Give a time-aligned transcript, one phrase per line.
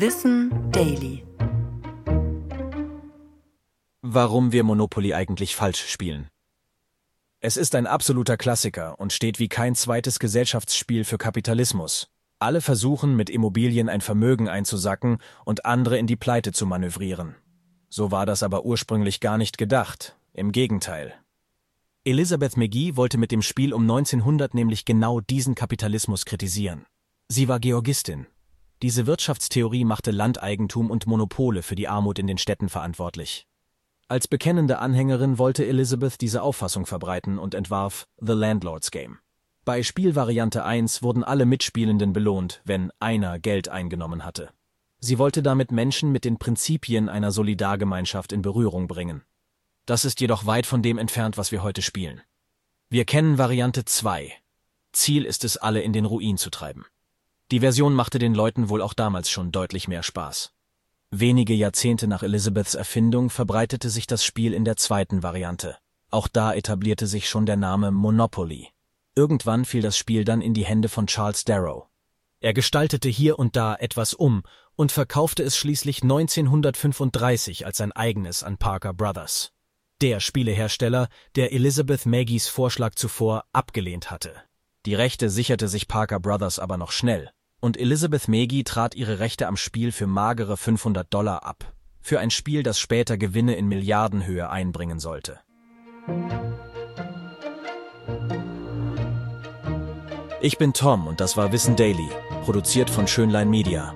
[0.00, 1.26] Wissen Daily.
[4.00, 6.28] Warum wir Monopoly eigentlich falsch spielen.
[7.40, 12.12] Es ist ein absoluter Klassiker und steht wie kein zweites Gesellschaftsspiel für Kapitalismus.
[12.38, 17.34] Alle versuchen, mit Immobilien ein Vermögen einzusacken und andere in die Pleite zu manövrieren.
[17.88, 20.16] So war das aber ursprünglich gar nicht gedacht.
[20.32, 21.12] Im Gegenteil.
[22.04, 26.86] Elizabeth McGee wollte mit dem Spiel um 1900 nämlich genau diesen Kapitalismus kritisieren.
[27.26, 28.28] Sie war Georgistin.
[28.82, 33.46] Diese Wirtschaftstheorie machte Landeigentum und Monopole für die Armut in den Städten verantwortlich.
[34.06, 39.18] Als bekennende Anhängerin wollte Elizabeth diese Auffassung verbreiten und entwarf The Landlord's Game.
[39.64, 44.50] Bei Spielvariante 1 wurden alle Mitspielenden belohnt, wenn einer Geld eingenommen hatte.
[45.00, 49.24] Sie wollte damit Menschen mit den Prinzipien einer Solidargemeinschaft in Berührung bringen.
[49.86, 52.22] Das ist jedoch weit von dem entfernt, was wir heute spielen.
[52.88, 54.32] Wir kennen Variante 2.
[54.92, 56.86] Ziel ist es, alle in den Ruin zu treiben.
[57.50, 60.52] Die Version machte den Leuten wohl auch damals schon deutlich mehr Spaß.
[61.10, 65.78] Wenige Jahrzehnte nach Elizabeths Erfindung verbreitete sich das Spiel in der zweiten Variante.
[66.10, 68.68] Auch da etablierte sich schon der Name Monopoly.
[69.14, 71.86] Irgendwann fiel das Spiel dann in die Hände von Charles Darrow.
[72.40, 74.42] Er gestaltete hier und da etwas um
[74.76, 79.52] und verkaufte es schließlich 1935 als sein eigenes an Parker Brothers.
[80.02, 84.34] Der Spielehersteller, der Elizabeth Maggies Vorschlag zuvor abgelehnt hatte.
[84.84, 87.30] Die Rechte sicherte sich Parker Brothers aber noch schnell.
[87.60, 91.72] Und Elizabeth Maggie trat ihre Rechte am Spiel für magere 500 Dollar ab.
[92.00, 95.40] Für ein Spiel, das später Gewinne in Milliardenhöhe einbringen sollte.
[100.40, 102.08] Ich bin Tom und das war Wissen Daily,
[102.44, 103.92] produziert von Schönlein Media.